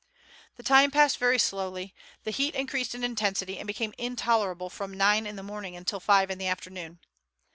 [0.55, 1.93] The time passed very slowly,
[2.23, 6.31] the heat increased in intensity and became intolerable from nine in the morning until five
[6.31, 7.01] in the afternoon.